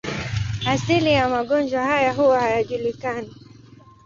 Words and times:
Asili 0.67 1.11
ya 1.13 1.29
magonjwa 1.29 1.83
haya 1.83 2.13
huwa 2.13 2.39
hayajulikani. 2.39 3.31